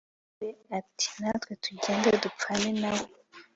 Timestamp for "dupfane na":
2.23-2.91